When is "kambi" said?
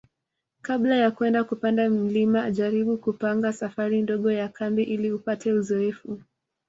4.49-4.83